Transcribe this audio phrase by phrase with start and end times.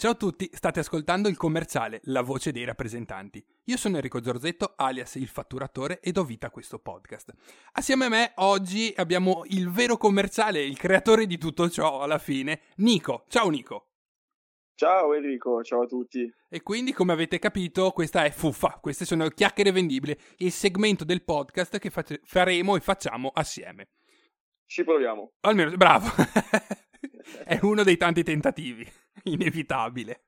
[0.00, 3.44] Ciao a tutti, state ascoltando il commerciale, la voce dei rappresentanti.
[3.64, 7.32] Io sono Enrico Zorzetto, alias il fatturatore, e do vita a questo podcast.
[7.72, 12.60] Assieme a me oggi abbiamo il vero commerciale, il creatore di tutto ciò alla fine,
[12.76, 13.24] Nico.
[13.26, 13.88] Ciao Nico.
[14.76, 16.32] Ciao Enrico, ciao a tutti.
[16.48, 21.24] E quindi, come avete capito, questa è Fuffa, queste sono chiacchiere vendibili, il segmento del
[21.24, 23.88] podcast che face- faremo e facciamo assieme.
[24.64, 25.32] Ci proviamo.
[25.40, 26.06] Almeno, bravo.
[27.44, 28.86] è uno dei tanti tentativi.
[29.24, 30.22] inevitabile.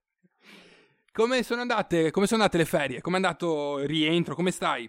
[1.12, 3.00] Come sono andate, come sono andate le ferie?
[3.00, 4.34] Come è andato il rientro?
[4.34, 4.88] Come stai?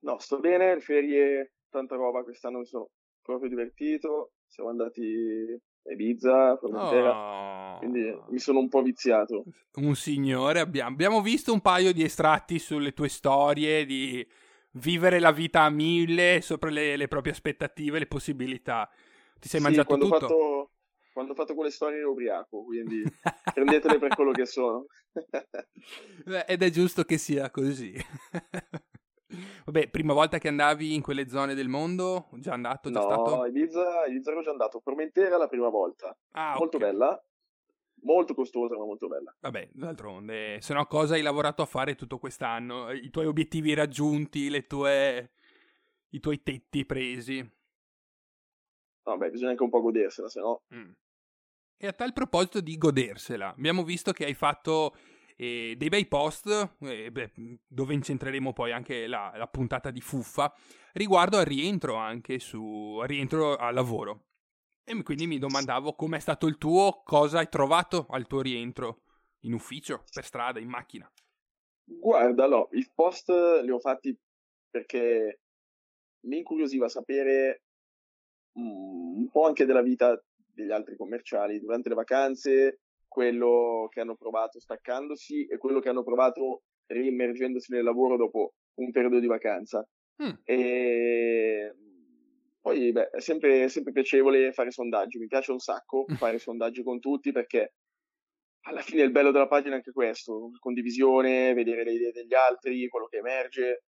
[0.00, 2.90] No, sto bene, le ferie, tanta roba, quest'anno mi sono
[3.22, 7.78] proprio divertito, siamo andati a Ibiza, Formentera, oh.
[7.78, 9.44] quindi mi sono un po' viziato.
[9.76, 14.26] Un signore, abbiamo, abbiamo visto un paio di estratti sulle tue storie, di
[14.72, 18.90] vivere la vita a mille, sopra le, le proprie aspettative, le possibilità.
[19.40, 20.18] Ti sei sì, mangiato tutto?
[20.18, 20.70] Fatto
[21.14, 23.04] quando ho fatto quelle storie ero ubriaco, quindi
[23.54, 24.86] prendetele per quello che sono.
[26.24, 27.94] Beh, ed è giusto che sia così.
[29.64, 32.28] Vabbè, prima volta che andavi in quelle zone del mondo?
[32.32, 32.90] Già andato?
[32.90, 33.44] Già no, stato?
[33.46, 34.80] Ibiza, Ibiza ero già andato.
[34.80, 36.16] Formentera la prima volta.
[36.32, 36.90] Ah, molto okay.
[36.90, 37.24] bella.
[38.02, 39.34] Molto costosa, ma molto bella.
[39.38, 42.90] Vabbè, d'altronde, se no cosa hai lavorato a fare tutto quest'anno?
[42.90, 45.30] I tuoi obiettivi raggiunti, le tue...
[46.10, 47.48] i tuoi tetti presi?
[49.04, 50.62] Vabbè, bisogna anche un po' godersela, se no...
[50.74, 50.90] Mm.
[51.76, 54.94] E a tal proposito di godersela, abbiamo visto che hai fatto
[55.36, 57.32] eh, dei bei post, eh, beh,
[57.66, 60.54] dove incentreremo poi anche la, la, puntata di fuffa,
[60.92, 64.26] riguardo al rientro anche su al rientro al lavoro.
[64.84, 69.02] E quindi mi domandavo com'è stato il tuo, cosa hai trovato al tuo rientro
[69.40, 71.10] in ufficio, per strada, in macchina.
[71.84, 74.16] Guarda, no, i post li ho fatti
[74.70, 75.40] perché
[76.26, 77.62] mi incuriosiva sapere
[78.58, 80.18] mm, un po' anche della vita
[80.54, 86.02] degli altri commerciali durante le vacanze, quello che hanno provato staccandosi e quello che hanno
[86.02, 89.86] provato riimmergendosi nel lavoro dopo un periodo di vacanza.
[90.22, 90.32] Mm.
[90.44, 91.74] E
[92.60, 96.98] poi beh, è sempre, sempre piacevole fare sondaggi, mi piace un sacco fare sondaggi con
[96.98, 97.74] tutti perché
[98.66, 102.88] alla fine il bello della pagina è anche questo, condivisione, vedere le idee degli altri,
[102.88, 103.84] quello che emerge.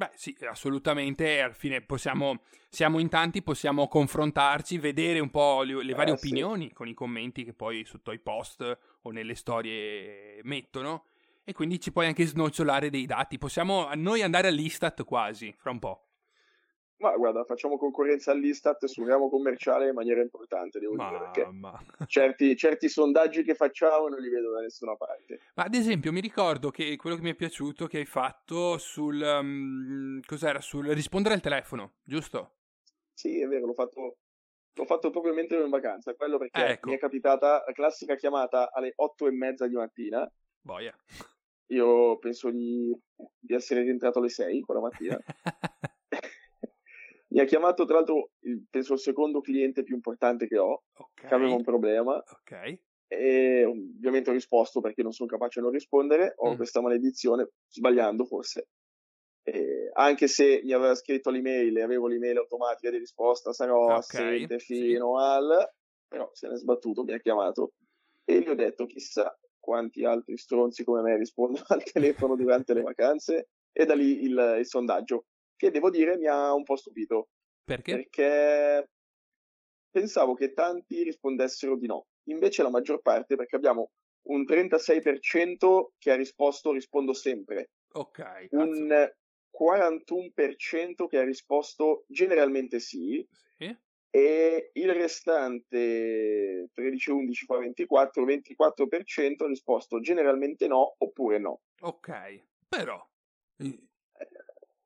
[0.00, 1.42] Beh, sì, assolutamente.
[1.42, 2.40] Alla fine possiamo,
[2.70, 6.72] siamo in tanti, possiamo confrontarci, vedere un po' le, le varie eh, opinioni sì.
[6.72, 11.04] con i commenti che poi sotto i post o nelle storie mettono.
[11.44, 13.36] E quindi ci puoi anche snocciolare dei dati.
[13.36, 16.09] Possiamo noi andare all'Istat quasi, fra un po'.
[17.00, 21.46] Ma guarda, facciamo concorrenza all'Istat sul ramo commerciale in maniera importante, devo ma, dire, perché
[21.50, 21.82] ma...
[22.06, 25.40] certi, certi, sondaggi che facciamo non li vedo da nessuna parte.
[25.54, 29.18] Ma ad esempio mi ricordo che quello che mi è piaciuto che hai fatto sul,
[29.18, 32.56] um, cos'era, sul rispondere al telefono, giusto?
[33.14, 34.18] Sì, è vero, l'ho fatto,
[34.74, 36.90] l'ho fatto proprio mentre ero in vacanza, quello perché ecco.
[36.90, 40.30] mi è capitata la classica chiamata alle otto e mezza di mattina.
[40.60, 40.94] Boia.
[41.68, 42.94] Io penso di,
[43.38, 45.18] di essere rientrato alle sei quella mattina.
[47.32, 51.28] Mi ha chiamato, tra l'altro, il, penso il secondo cliente più importante che ho, okay.
[51.28, 52.14] che aveva un problema.
[52.14, 52.78] Ok.
[53.06, 56.34] E ovviamente ho risposto perché non sono capace di non rispondere.
[56.36, 56.56] Ho mm.
[56.56, 58.68] questa maledizione, sbagliando forse.
[59.42, 63.98] E anche se mi aveva scritto l'email e avevo l'email automatica di risposta, sarò okay.
[63.98, 65.24] assente fino sì.
[65.24, 65.72] al.
[66.08, 67.72] Però se ne è sbattuto, mi ha chiamato
[68.24, 72.82] e gli ho detto: chissà quanti altri stronzi come me rispondono al telefono durante le
[72.86, 73.48] vacanze.
[73.72, 75.26] E da lì il, il sondaggio
[75.60, 77.28] che devo dire mi ha un po' stupito.
[77.62, 77.92] Perché?
[77.92, 78.88] Perché
[79.90, 83.90] pensavo che tanti rispondessero di no, invece la maggior parte, perché abbiamo
[84.28, 87.72] un 36% che ha risposto rispondo sempre.
[87.92, 88.18] Ok.
[88.18, 88.56] Cazzo.
[88.56, 89.12] Un
[89.52, 93.26] 41% che ha risposto generalmente sì.
[93.58, 93.76] Sì.
[94.12, 101.60] E il restante 13, 11, 24, 24% ha risposto generalmente no oppure no.
[101.82, 103.06] Ok, però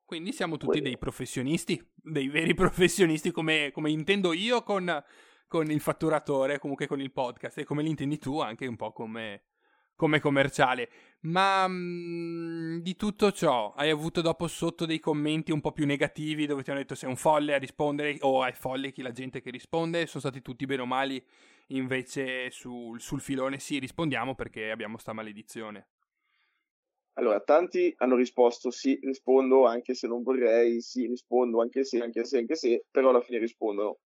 [0.05, 5.03] quindi siamo tutti dei professionisti, dei veri professionisti come, come intendo io con,
[5.47, 8.93] con, il fatturatore, comunque con il podcast, e come li intendi tu anche un po'
[8.93, 9.45] come,
[9.95, 10.89] come commerciale.
[11.21, 15.87] Ma mh, mm, di tutto ciò, hai avuto dopo sotto dei commenti un po' più
[15.87, 19.11] negativi dove ti hanno detto sei un folle a rispondere o è folle chi la
[19.11, 20.05] gente che risponde?
[20.05, 21.23] Sono stati tutti bene o mali?
[21.69, 25.87] Invece sul, sul filone sì, rispondiamo perché abbiamo sta maledizione.
[27.17, 32.25] Allora, tanti hanno risposto sì, rispondo anche se non vorrei, sì, rispondo anche se, anche
[32.25, 33.99] se, anche se, però alla fine rispondono.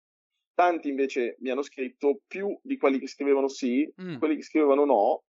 [0.52, 4.18] Tanti invece mi hanno scritto più di quelli che scrivevano sì, mm.
[4.18, 5.22] quelli che scrivevano no,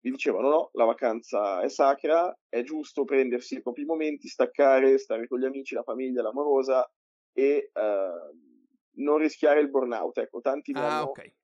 [0.00, 5.26] mi dicevano no, la vacanza è sacra, è giusto prendersi i propri momenti, staccare, stare
[5.26, 6.88] con gli amici, la famiglia, l'amorosa
[7.32, 10.16] e uh, non rischiare il burnout.
[10.18, 11.34] Ecco, tanti mi ah, hanno okay.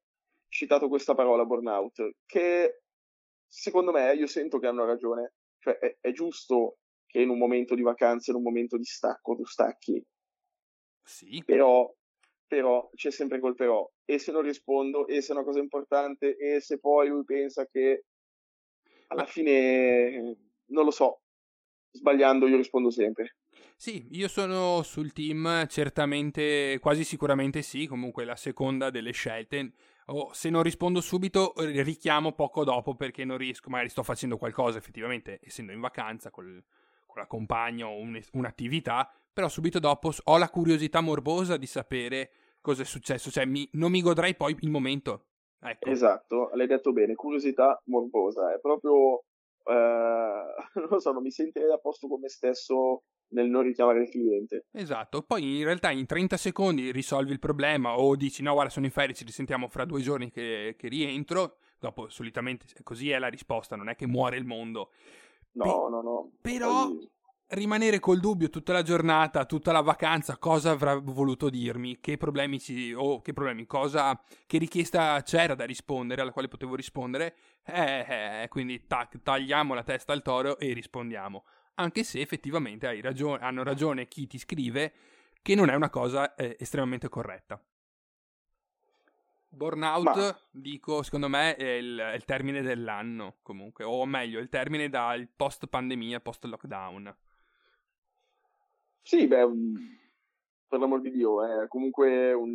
[0.48, 2.82] citato questa parola burnout, che
[3.46, 5.34] secondo me, io sento che hanno ragione.
[5.64, 6.76] Cioè, è, è giusto
[7.06, 10.04] che in un momento di vacanza, in un momento di stacco, tu stacchi.
[11.02, 11.42] Sì.
[11.44, 11.90] Però,
[12.46, 13.90] però c'è sempre quel però.
[14.04, 17.66] E se non rispondo, e se è una cosa importante, e se poi lui pensa
[17.66, 18.04] che
[19.06, 21.22] alla fine, non lo so,
[21.92, 23.36] sbagliando io rispondo sempre.
[23.74, 29.72] Sì, io sono sul team, certamente, quasi sicuramente sì, comunque la seconda delle scelte.
[30.06, 34.76] O se non rispondo subito, richiamo poco dopo perché non riesco, magari sto facendo qualcosa
[34.76, 36.62] effettivamente, essendo in vacanza col,
[37.06, 42.30] con la compagna o un, un'attività, però subito dopo ho la curiosità morbosa di sapere
[42.60, 45.26] cosa è successo, cioè mi, non mi godrei poi il momento.
[45.60, 45.88] Ecco.
[45.88, 49.24] Esatto, l'hai detto bene, curiosità morbosa, è proprio,
[49.64, 49.72] eh,
[50.74, 54.08] non lo so, non mi sentirei a posto con me stesso nel non richiamare il
[54.08, 54.66] cliente.
[54.72, 58.86] Esatto, poi in realtà in 30 secondi risolvi il problema o dici no guarda sono
[58.86, 63.28] in ferie, ci risentiamo fra due giorni che, che rientro, dopo solitamente così è la
[63.28, 64.90] risposta, non è che muore il mondo.
[65.52, 66.30] No, Pe- no, no.
[66.40, 67.08] Però poi...
[67.48, 72.58] rimanere col dubbio tutta la giornata, tutta la vacanza, cosa avrà voluto dirmi, che problemi
[72.58, 72.92] ci...
[72.92, 74.20] o che problemi, cosa...
[74.46, 79.82] che richiesta c'era da rispondere, alla quale potevo rispondere, eh, eh, quindi tac, tagliamo la
[79.82, 81.44] testa al toro e rispondiamo
[81.74, 84.92] anche se effettivamente ragione, hanno ragione chi ti scrive
[85.42, 87.62] che non è una cosa eh, estremamente corretta.
[89.48, 90.38] Burnout, Ma...
[90.50, 95.28] dico, secondo me è il, è il, termine dell'anno, comunque, o meglio, il termine dal
[95.34, 97.14] post pandemia, post lockdown.
[99.02, 99.76] Sì, beh, mm,
[100.66, 102.54] per l'amor di Dio, è comunque un,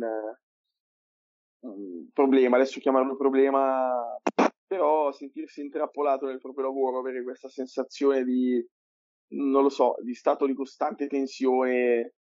[1.60, 4.18] un problema, adesso chiamarlo problema,
[4.66, 8.62] però sentirsi intrappolato nel proprio lavoro, avere questa sensazione di
[9.30, 12.14] non lo so, di stato di costante tensione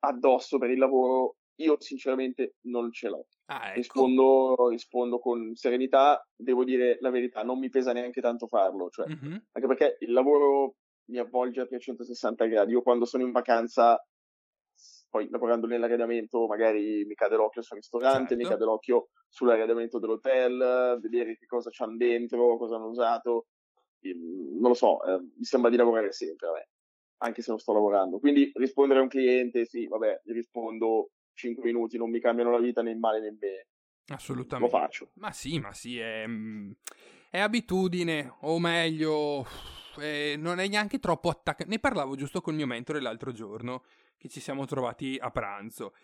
[0.00, 3.26] addosso per il lavoro, io sinceramente non ce l'ho.
[3.46, 3.74] Ah, ecco.
[3.76, 9.06] rispondo, rispondo, con serenità, devo dire la verità, non mi pesa neanche tanto farlo, cioè,
[9.06, 9.36] mm-hmm.
[9.52, 10.76] anche perché il lavoro
[11.10, 12.72] mi avvolge a 360 gradi.
[12.72, 14.02] Io quando sono in vacanza,
[15.10, 18.36] poi lavorando nell'arredamento, magari mi cade l'occhio sul ristorante, certo.
[18.36, 23.46] mi cade l'occhio sull'arredamento dell'hotel, vedere che cosa c'hanno dentro, cosa hanno usato
[24.12, 26.68] non lo so, eh, mi sembra di lavorare sempre, vabbè,
[27.18, 28.18] anche se non sto lavorando.
[28.18, 32.58] Quindi rispondere a un cliente, sì, vabbè, gli rispondo 5 minuti, non mi cambiano la
[32.58, 33.66] vita né in male né in bene.
[34.08, 34.72] Assolutamente.
[34.72, 35.10] Lo faccio.
[35.14, 36.70] Ma sì, ma sì, è, mm,
[37.30, 39.46] è abitudine, o meglio,
[39.98, 41.68] eh, non è neanche troppo attaccato.
[41.68, 43.84] Ne parlavo giusto col mio mentore l'altro giorno,
[44.18, 45.94] che ci siamo trovati a pranzo.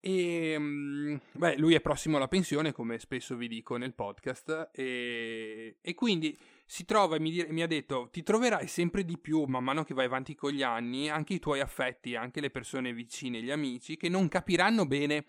[0.00, 5.76] E mm, beh, lui è prossimo alla pensione, come spesso vi dico nel podcast, e,
[5.80, 6.36] e quindi
[6.70, 9.92] si trova e mi, mi, ha detto: Ti troverai sempre di più man mano che
[9.92, 13.96] vai avanti con gli anni, anche i tuoi affetti, anche le persone vicine, gli amici,
[13.96, 15.24] che non capiranno bene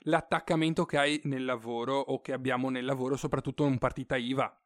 [0.00, 4.60] l'attaccamento che hai nel lavoro o che abbiamo nel lavoro, soprattutto in partita IVA.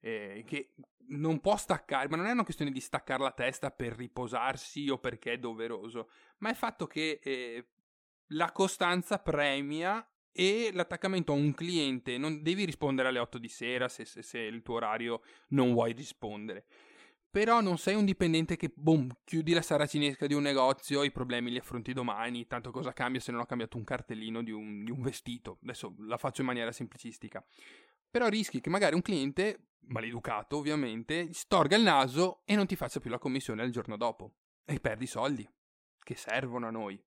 [0.00, 0.72] Eh, che
[1.10, 4.98] non può staccare, ma non è una questione di staccare la testa per riposarsi o
[4.98, 7.66] perché è doveroso, ma è il fatto che eh,
[8.30, 13.88] la costanza premia e l'attaccamento a un cliente non devi rispondere alle 8 di sera
[13.88, 16.66] se, se, se il tuo orario non vuoi rispondere.
[17.30, 21.50] Però non sei un dipendente che, boom, chiudi la saracinesca di un negozio, i problemi
[21.50, 24.90] li affronti domani, tanto cosa cambia se non ho cambiato un cartellino di un, di
[24.90, 25.58] un vestito.
[25.62, 27.44] Adesso la faccio in maniera semplicistica.
[28.10, 32.98] Però rischi che magari un cliente, maleducato ovviamente, storga il naso e non ti faccia
[32.98, 34.34] più la commissione il giorno dopo.
[34.64, 35.48] E perdi soldi,
[36.02, 37.00] che servono a noi.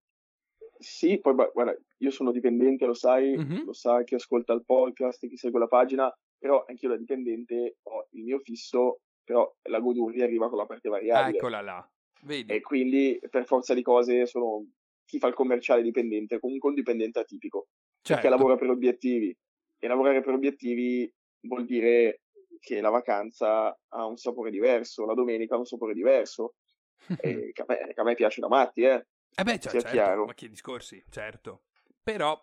[0.84, 3.64] Sì, poi guarda, io sono dipendente, lo sai, mm-hmm.
[3.66, 8.08] lo sa chi ascolta il podcast, chi segue la pagina, però anch'io da dipendente ho
[8.12, 11.38] il mio fisso, però la goduria arriva con la parte variabile.
[11.38, 11.92] Eccola là,
[12.24, 12.52] vedi.
[12.52, 14.66] E quindi per forza di cose sono
[15.06, 17.68] chi fa il commerciale dipendente, comunque un dipendente atipico,
[18.02, 18.22] certo.
[18.22, 19.36] perché lavora per obiettivi.
[19.80, 21.10] E lavorare per obiettivi
[21.48, 22.22] vuol dire
[22.60, 26.56] che la vacanza ha un sapore diverso, la domenica ha un sapore diverso,
[27.22, 29.06] e che a, me, che a me piace da matti, eh.
[29.36, 31.64] Eh beh, cioè, certo, ma che discorsi, certo.
[32.02, 32.40] Però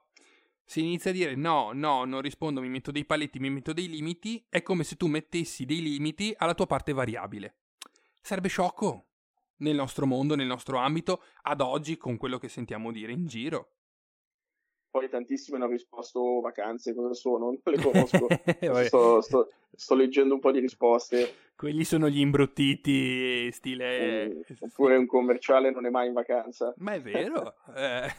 [0.64, 3.88] se inizia a dire no, no, non rispondo, mi metto dei paletti, mi metto dei
[3.88, 7.56] limiti, è come se tu mettessi dei limiti alla tua parte variabile.
[8.20, 9.06] Sarebbe sciocco
[9.56, 13.72] nel nostro mondo, nel nostro ambito, ad oggi, con quello che sentiamo dire in giro.
[14.90, 17.44] Poi tantissime hanno risposto vacanze, cosa sono?
[17.46, 18.26] Non le conosco.
[18.84, 21.34] sto, sto, sto, leggendo un po' di risposte.
[21.54, 24.28] Quelli sono gli imbruttiti stile...
[24.28, 26.74] Mm, oppure un commerciale non è mai in vacanza.
[26.78, 27.54] Ma è vero.
[27.76, 28.12] eh,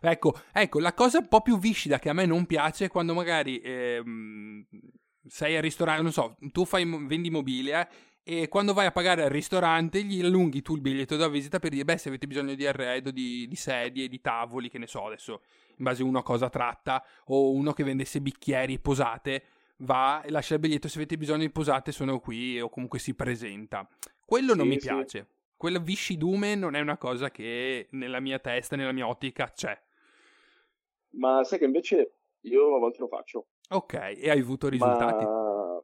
[0.00, 3.14] ecco, ecco, la cosa un po' più viscida che a me non piace è quando
[3.14, 4.66] magari ehm,
[5.26, 7.88] sei al ristorante, non so, tu fai, vendi mobile eh,
[8.30, 11.70] e quando vai a pagare al ristorante gli allunghi tu il biglietto da visita per
[11.70, 15.06] dire, beh, se avete bisogno di arredo, di, di sedie, di tavoli, che ne so
[15.06, 15.40] adesso
[15.76, 19.42] in base a uno a cosa tratta, o uno che vendesse bicchieri e posate,
[19.78, 23.14] va e lascia il biglietto se avete bisogno di posate sono qui o comunque si
[23.14, 23.88] presenta.
[24.26, 24.86] Quello non Sì, mi sì.
[24.88, 25.26] piace.
[25.56, 29.80] Quella viscidume non è una cosa che nella mia testa, nella mia ottica c'è.
[31.12, 33.46] Ma sai che invece io a volte lo faccio.
[33.70, 35.24] Ok, e hai avuto risultati?
[35.24, 35.82] Ma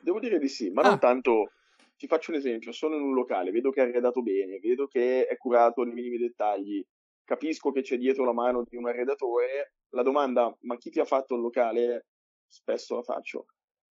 [0.00, 0.88] devo dire di sì, ma Ah.
[0.90, 1.52] non tanto.
[2.00, 5.26] Ti faccio un esempio, sono in un locale, vedo che è arredato bene, vedo che
[5.26, 6.82] è curato nei minimi dettagli,
[7.22, 11.04] capisco che c'è dietro la mano di un arredatore, la domanda ma chi ti ha
[11.04, 12.06] fatto il locale
[12.48, 13.44] spesso la faccio.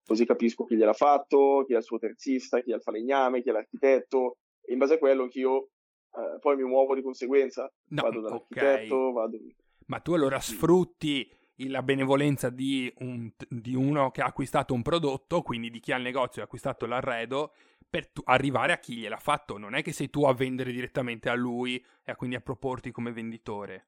[0.03, 3.49] Così capisco chi gliel'ha fatto, chi è il suo terzista, chi è il falegname, chi
[3.49, 5.69] è l'architetto, e in base a quello anch'io
[6.15, 7.71] eh, poi mi muovo di conseguenza.
[7.89, 8.23] No, vado ok.
[8.23, 9.37] dall'architetto, vado...
[9.85, 11.31] Ma tu allora sfrutti
[11.67, 15.97] la benevolenza di, un- di uno che ha acquistato un prodotto, quindi di chi ha
[15.97, 17.53] il negozio e ha acquistato l'arredo,
[17.89, 19.57] per tu- arrivare a chi gliel'ha fatto.
[19.57, 22.91] Non è che sei tu a vendere direttamente a lui e a quindi a proporti
[22.91, 23.87] come venditore.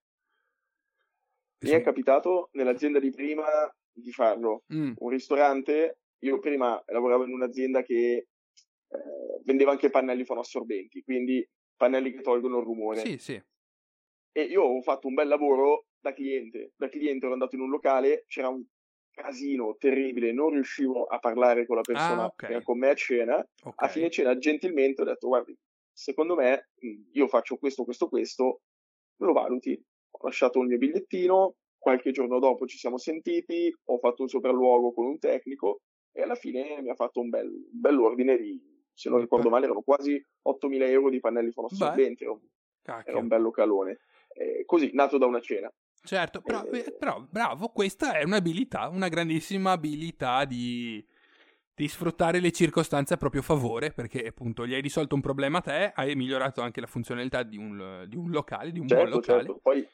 [1.60, 3.46] Mi è capitato nell'azienda di prima
[3.91, 4.63] di farlo.
[4.74, 8.27] Mm, un ristorante, io prima lavoravo in un'azienda che eh,
[9.43, 13.00] vendeva anche pannelli fonoassorbenti, quindi pannelli che tolgono il rumore.
[13.00, 13.41] Sì, sì.
[14.34, 16.72] E io ho fatto un bel lavoro da cliente.
[16.75, 18.63] Da cliente ero andato in un locale, c'era un
[19.12, 22.36] casino terribile, non riuscivo a parlare con la persona Ah, ok.
[22.46, 23.38] che era con me a cena.
[23.63, 23.74] Ok.
[23.84, 25.58] A fine cena, gentilmente, ho detto, guardi,
[25.91, 26.70] secondo me
[27.12, 28.62] io faccio questo, questo, questo,
[29.18, 29.80] lo valuti.
[30.12, 34.94] Ho lasciato il mio bigliettino, qualche giorno dopo ci siamo sentiti, ho fatto un sopralluogo
[34.94, 38.60] con un tecnico e alla fine mi ha fatto un bel, un bell'ordine di,
[38.94, 42.41] se non ricordo male, erano quasi 8.000 euro di pannelli fonoassorbenti, era un,
[43.06, 44.00] era un bello calone.
[44.34, 45.72] Eh, così, nato da una cena.
[46.03, 46.63] Certo, però,
[46.98, 51.05] però, bravo, questa è un'abilità, una grandissima abilità di,
[51.74, 55.62] di sfruttare le circostanze a proprio favore, perché appunto gli hai risolto un problema a
[55.62, 59.15] te, hai migliorato anche la funzionalità di un, di un locale, di un buon Certo,
[59.15, 59.39] locale.
[59.39, 59.60] certo.
[59.62, 59.88] Poi,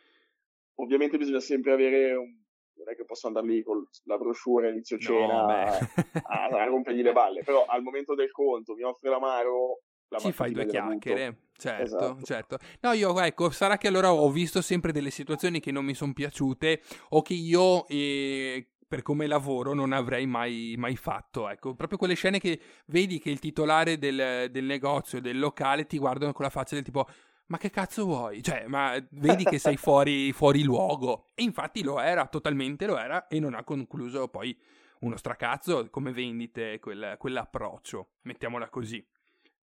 [0.75, 2.45] ovviamente bisogna sempre avere un...
[2.77, 5.79] Non è che posso andare lì con la brochure inizio No, cena
[6.21, 9.86] a, a rompergli le balle, però al momento del conto mi offre l'amaro, la
[10.17, 12.21] Ci fai due chiacchiere, certo, Esatto.
[12.23, 12.57] certo.
[12.81, 16.13] No, io ecco, sarà che allora ho visto sempre delle situazioni che non mi sono
[16.13, 21.49] piaciute o che io, eh, per come lavoro, non avrei mai, mai fatto.
[21.49, 25.97] Ecco, proprio quelle scene che vedi che il titolare del, del negozio, del locale, ti
[25.97, 27.05] guardano con la faccia del tipo...
[27.47, 28.43] Ma che cazzo vuoi?
[28.43, 31.27] Cioè, ma vedi che sei fuori, fuori luogo.
[31.33, 34.57] E infatti lo era, totalmente lo era, e non ha concluso poi
[34.99, 38.15] uno stracazzo come vendite quel- quell'approccio.
[38.23, 39.05] Mettiamola così.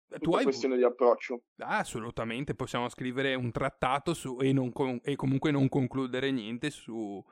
[0.07, 1.43] Tu Tutta hai, questione di approccio.
[1.57, 6.69] Ah, assolutamente, possiamo scrivere un trattato su, e, non con- e comunque non concludere niente
[6.69, 7.23] su-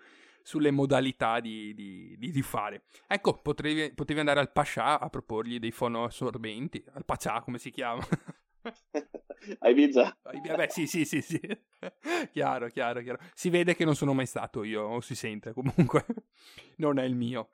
[0.43, 2.83] sulle modalità di, di- di- di fare.
[3.07, 8.01] Ecco, potevi, potevi andare al Pascià a proporgli dei fonoassorbenti, al Paccià come si chiama.
[9.59, 10.15] A Ibiza?
[10.21, 11.39] Vabbè, sì, sì, sì, sì.
[12.31, 13.17] chiaro, chiaro, chiaro.
[13.33, 16.05] Si vede che non sono mai stato io, o si sente comunque.
[16.77, 17.49] non è il mio.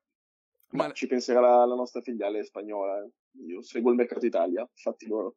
[0.69, 3.01] Ma Ma- ci penserà la, la nostra filiale spagnola.
[3.01, 3.09] eh.
[3.47, 5.35] Io seguo il mercato Italia, fatti loro.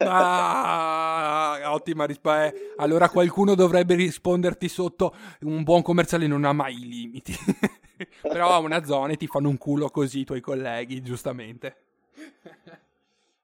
[0.00, 2.52] Ah, ottima risposta.
[2.76, 5.14] allora qualcuno dovrebbe risponderti sotto.
[5.42, 7.32] Un buon commerciale non ha mai i limiti.
[8.20, 11.76] Però a una zona e ti fanno un culo così i tuoi colleghi, giustamente.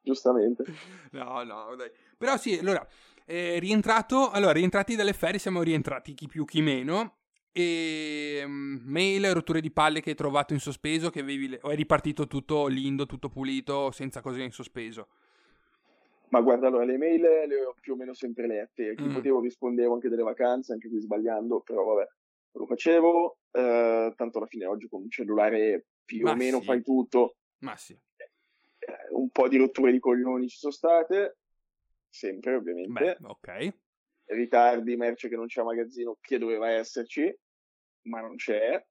[0.03, 0.65] Giustamente.
[1.13, 1.91] No, no, dai.
[2.17, 2.87] Però sì, allora,
[3.27, 7.19] eh, rientrato, allora, rientrati dalle ferie, siamo rientrati chi più chi meno.
[7.53, 11.75] E mm, mail, rotture di palle che hai trovato in sospeso, che avevi o è
[11.75, 15.09] ripartito tutto lindo, tutto pulito, senza cose in sospeso.
[16.29, 18.95] Ma guarda, allora, le mail le ho più o meno sempre lette.
[18.95, 19.15] Chi Mm.
[19.15, 22.09] potevo rispondevo anche delle vacanze, anche qui sbagliando, però vabbè,
[22.53, 23.39] lo facevo.
[23.51, 26.65] Eh, tanto alla fine oggi con un cellulare più Ma o meno sì.
[26.65, 27.35] fai tutto.
[27.59, 27.95] Ma sì.
[27.95, 31.39] Eh, un po' di rotture di coglioni ci sono state,
[32.09, 32.93] sempre ovviamente.
[32.93, 33.75] Beh, ok.
[34.31, 37.35] Ritardi, merce che non c'è a magazzino, che doveva esserci,
[38.03, 38.83] ma non c'è.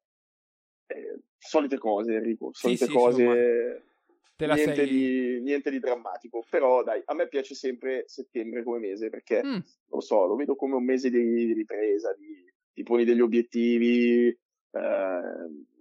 [0.88, 3.22] Eh, solite cose, Enrico, Sì, solite sì, cose.
[3.22, 4.88] insomma, niente, sei...
[4.88, 9.60] di, niente di drammatico, però dai, a me piace sempre settembre come mese perché Mm,
[9.91, 14.27] lo so, lo vedo come un mese di, di ripresa, di, ti poni degli obiettivi,
[14.27, 15.22] eh,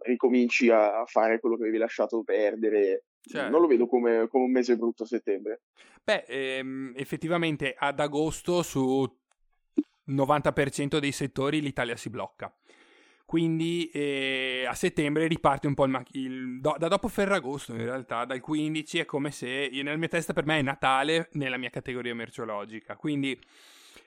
[0.01, 3.05] ricominci a fare quello che avevi lasciato perdere.
[3.21, 3.51] certo.
[3.51, 5.63] Non lo vedo come, come un mese brutto settembre.
[6.03, 9.07] Beh, ehm, effettivamente ad agosto su
[10.09, 12.53] 90% dei settori l'Italia si blocca.
[13.25, 17.85] Quindi eh, a settembre riparte un po' il, ma- il- do- da dopo Ferragosto in
[17.85, 21.69] realtà, dal 15 è come se nella mia testa per me è Natale nella mia
[21.69, 22.97] categoria merceologica.
[22.97, 23.39] Quindi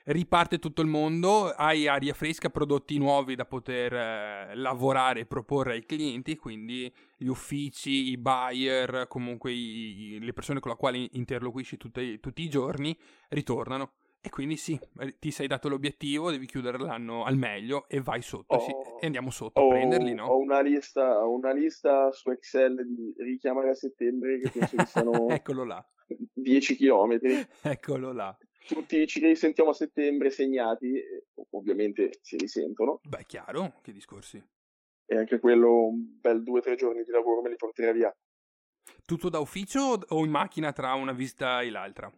[0.06, 5.74] riparte tutto il mondo, hai aria fresca, prodotti nuovi da poter eh, lavorare e proporre
[5.74, 11.08] ai clienti, quindi gli uffici, i buyer, comunque i- i- le persone con le quali
[11.12, 13.92] interloquisci tutti, tutti i giorni ritornano
[14.24, 18.22] E quindi sì, eh, ti sei dato l'obiettivo, devi chiudere l'anno al meglio e vai
[18.22, 18.54] sotto.
[18.54, 20.26] Ho- sì, e andiamo sotto Ho, a prenderli, no?
[20.26, 24.86] ho una lista, ho una lista su Excel di richiamare a settembre che penso che
[24.86, 27.18] siano Eccolo là, 10 km.
[27.62, 28.36] eccolo là.
[28.64, 33.00] Tutti ci risentiamo a settembre segnati, e ovviamente si risentono.
[33.02, 34.40] Beh, chiaro, che discorsi.
[35.04, 38.14] E anche quello, un bel 2-3 giorni di lavoro me li porterà via.
[39.04, 42.08] Tutto da ufficio o in macchina tra una visita e l'altra?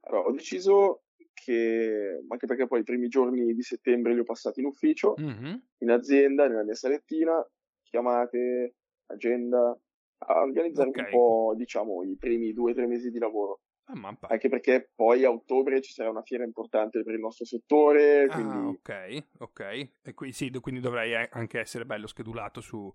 [0.00, 1.03] Allora, ho deciso
[1.34, 5.62] che, anche perché poi i primi giorni di settembre li ho passati in ufficio, Mhm.
[5.78, 7.46] in azienda, nella mia salettina,
[7.82, 8.76] chiamate,
[9.06, 9.78] agenda,
[10.26, 10.98] a organizzare Ok.
[10.98, 13.60] un po', diciamo, i primi due o tre mesi di lavoro.
[13.86, 18.26] Ah, Anche perché poi a ottobre ci sarà una fiera importante per il nostro settore,
[18.28, 19.60] Ah, quindi ok, ok.
[20.02, 22.92] E qui, sì, quindi dovrai eh, anche essere bello schedulato su,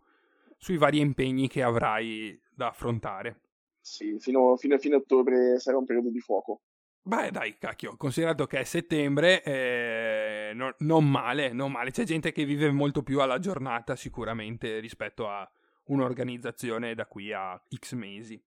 [0.58, 3.41] sui vari impegni che avrai da affrontare.
[3.81, 6.62] sì, fino, fino a fine ottobre sarà un periodo di fuoco.
[7.10, 11.89] Beh, dai, cacchio, considerato che è settembre, eh, no- non male, non male.
[11.89, 15.50] C'è gente che vive molto più alla giornata sicuramente rispetto a
[15.86, 18.39] un'organizzazione da qui a X mesi.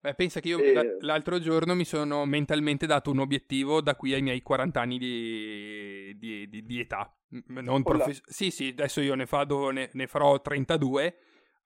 [0.00, 3.96] Beh, pensa che io E- l- l'altro giorno mi sono mentalmente dato un obiettivo da
[3.96, 7.12] qui ai miei 40 anni di, di- di- di età.
[7.48, 11.16] Non profes- sì, sì, adesso io ne, fado- ne- ne farò 32.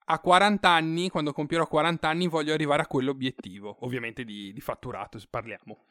[0.05, 3.77] A 40 anni, quando compierò 40 anni, voglio arrivare a quell'obiettivo.
[3.81, 5.85] Ovviamente di, di fatturato, se parliamo.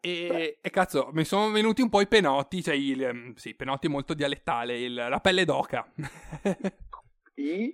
[0.00, 3.86] E, e cazzo, mi sono venuti un po' i penotti, cioè il, ehm, sì, penotti
[3.86, 5.88] molto dialettale, il- la pelle d'oca.
[7.36, 7.72] I,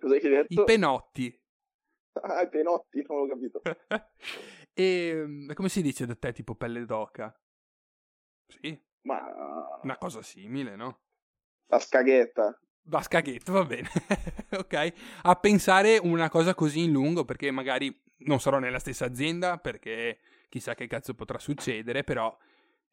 [0.48, 1.42] I penotti.
[2.22, 3.62] ah, i penotti, non l'ho capito.
[4.74, 7.34] e ehm, come si dice da te, tipo pelle d'oca?
[8.46, 11.00] Sì, Ma una cosa simile, no?
[11.70, 12.58] la scaghetta.
[12.88, 13.86] Da scaghetto, va bene.
[14.56, 14.92] ok.
[15.24, 20.20] A pensare una cosa così in lungo, perché magari non sarò nella stessa azienda, perché
[20.48, 22.34] chissà che cazzo potrà succedere, però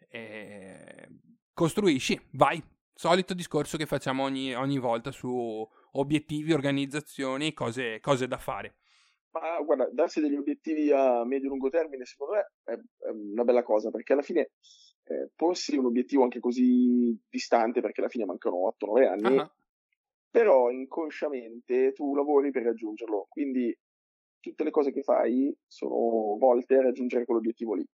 [0.09, 1.07] eh,
[1.53, 2.61] costruisci, vai.
[2.93, 8.75] Solito discorso che facciamo ogni, ogni volta su obiettivi, organizzazioni, cose, cose da fare.
[9.31, 13.91] Ma guarda, darsi degli obiettivi a medio-lungo termine, secondo me, è, è una bella cosa,
[13.91, 14.51] perché alla fine
[15.05, 19.55] eh, porsi un obiettivo anche così distante, perché alla fine mancano 8-9 anni, Ah,
[20.35, 23.73] però inconsciamente tu lavori per raggiungerlo, quindi
[24.41, 27.87] tutte le cose che fai sono volte a raggiungere quell'obiettivo lì.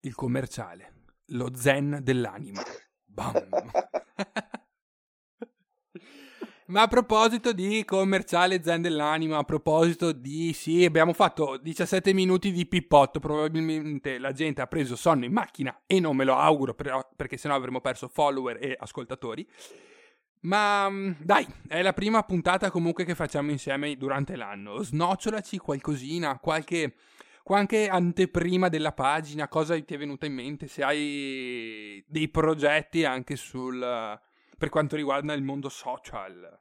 [0.00, 0.94] il commerciale,
[1.26, 2.60] lo zen dell'anima.
[3.04, 3.32] Bam.
[6.66, 12.50] Ma a proposito di commerciale zen dell'anima, a proposito di sì, abbiamo fatto 17 minuti
[12.50, 16.74] di pippotto, probabilmente la gente ha preso sonno in macchina e non me lo auguro
[16.74, 19.46] però, perché sennò avremmo perso follower e ascoltatori.
[20.44, 24.82] Ma mm, dai, è la prima puntata comunque che facciamo insieme durante l'anno.
[24.82, 26.94] Snocciolaci qualcosina, qualche
[27.42, 30.66] qualche anteprima della pagina, cosa ti è venuta in mente?
[30.66, 33.78] Se hai dei progetti anche sul
[34.56, 36.58] per quanto riguarda il mondo social.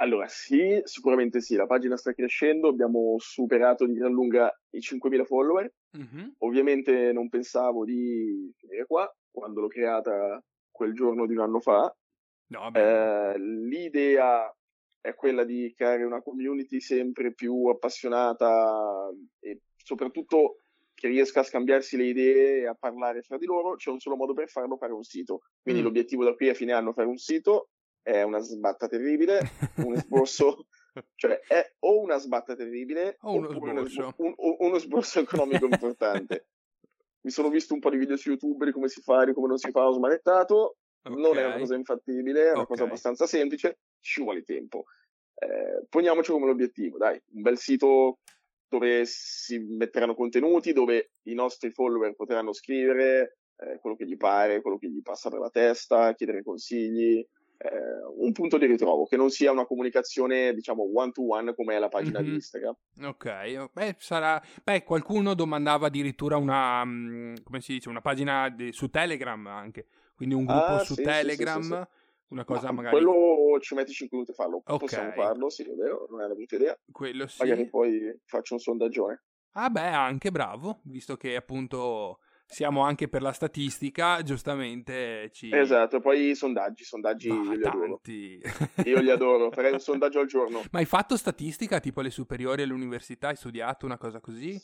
[0.00, 5.24] Allora, sì, sicuramente sì, la pagina sta crescendo, abbiamo superato di gran lunga i 5.000
[5.24, 5.72] follower.
[5.90, 6.34] Mhm.
[6.38, 11.92] Ovviamente non pensavo di finire qua, quando l'ho creata quel giorno di un anno fa.
[12.48, 12.70] No.
[12.72, 14.54] Eh, l'idea
[15.00, 19.08] è quella di creare una community sempre più appassionata
[19.40, 20.56] e soprattutto
[20.94, 23.76] che riesca a scambiarsi le idee e a parlare fra di loro.
[23.76, 25.42] C'è un solo modo per farlo, fare un sito.
[25.62, 25.84] Quindi Mm.
[25.84, 27.68] l'obiettivo da qui a fine anno è fare un sito.
[28.02, 29.38] È una sbatta terribile,
[29.92, 30.66] un esborso,
[31.14, 34.14] cioè è o una sbatta terribile O uno sborso.
[34.16, 36.46] un- un- uno sborso economico importante.
[37.22, 39.48] Mi sono visto un po' di video su YouTube di come si fa, di come
[39.48, 40.76] non si fa, ho smanettato.
[41.08, 42.88] Non è una cosa infattibile, è una cosa Ok.
[42.88, 44.84] abbastanza semplice, ci vuole tempo.
[45.34, 48.18] Eh, poniamoci come l'obiettivo, dai, un bel sito
[48.68, 54.60] dove si metteranno contenuti, dove i nostri follower potranno scrivere eh, quello che gli pare,
[54.60, 57.18] quello che gli passa per la testa, chiedere consigli,
[57.60, 57.70] eh,
[58.18, 61.78] un punto di ritrovo, che non sia una comunicazione, diciamo, one to one come è
[61.78, 62.24] la pagina Mhm.
[62.26, 62.76] di Instagram.
[63.04, 64.40] Ok, beh, sarà.
[64.62, 66.84] Beh, qualcuno domandava addirittura una.
[66.84, 67.88] mm, come si dice?
[67.88, 69.86] Una pagina di- su Telegram anche.
[70.18, 71.62] Quindi un gruppo Ah, su sì, sì, Telegram.
[71.62, 71.82] sì, sì,
[72.30, 73.02] Una cosa Ma magari.
[73.04, 74.78] Quello ci metti 5 minuti a farlo, Ok.
[74.80, 76.76] possiamo farlo, sì, è vero, non è una brutta idea.
[76.90, 77.38] quello sì.
[77.42, 79.22] Magari poi faccio un sondaggione.
[79.52, 85.54] Ah, beh, anche bravo, visto che appunto siamo anche per la statistica, giustamente ci.
[85.54, 87.86] Esatto, poi i sondaggi, sondaggi Ma io li adoro.
[87.86, 88.40] tanti.
[88.86, 90.62] Io li adoro, farei un sondaggio al giorno.
[90.72, 93.28] Ma hai fatto statistica tipo alle superiori all'università?
[93.28, 94.60] Hai studiato una cosa così?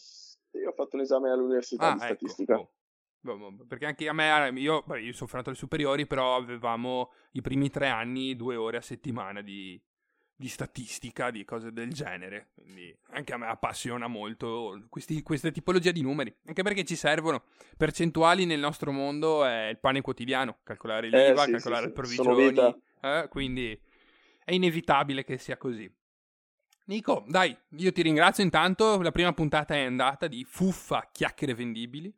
[0.52, 2.14] Io ho fatto un esame all'università di Ah, ecco.
[2.14, 2.56] statistica.
[2.56, 2.72] boh,
[3.66, 7.70] Perché anche a me, io, beh, io sono frenato alle superiori, però avevamo i primi
[7.70, 9.80] tre anni due ore a settimana di,
[10.36, 12.50] di statistica, di cose del genere.
[12.54, 17.44] Quindi anche a me appassiona molto questi, queste tipologie di numeri, anche perché ci servono.
[17.78, 21.92] Percentuali nel nostro mondo è il pane quotidiano, calcolare l'IVA, eh, sì, calcolare sì, le
[21.94, 23.80] provvigioni, eh, quindi
[24.44, 25.90] è inevitabile che sia così.
[26.86, 32.14] Nico, dai, io ti ringrazio intanto, la prima puntata è andata di fuffa chiacchiere vendibili.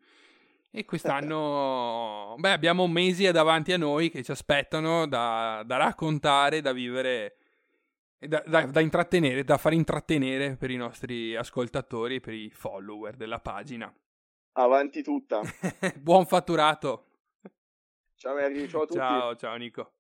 [0.77, 6.73] E quest'anno, beh, abbiamo mesi davanti a noi che ci aspettano da, da raccontare, da
[6.73, 7.39] vivere
[8.19, 13.41] da, da, da, intrattenere, da far intrattenere per i nostri ascoltatori, per i follower della
[13.41, 13.91] pagina.
[14.53, 15.41] Avanti tutta.
[15.97, 17.07] Buon fatturato.
[18.15, 18.99] Ciao Mary, ciao a tutti.
[18.99, 19.96] Ciao, ciao Nico.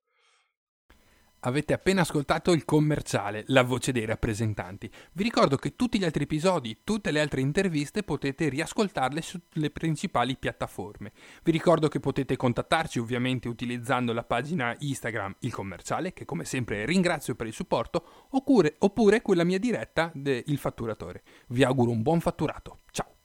[1.46, 4.90] Avete appena ascoltato il commerciale, la voce dei rappresentanti.
[5.12, 10.36] Vi ricordo che tutti gli altri episodi, tutte le altre interviste potete riascoltarle sulle principali
[10.36, 11.12] piattaforme.
[11.44, 16.84] Vi ricordo che potete contattarci ovviamente utilizzando la pagina Instagram Il Commerciale, che come sempre
[16.84, 21.22] ringrazio per il supporto, oppure, oppure quella mia diretta del Fatturatore.
[21.50, 22.80] Vi auguro un buon fatturato.
[22.90, 23.15] Ciao!